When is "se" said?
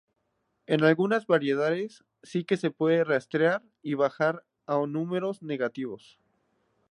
2.57-2.71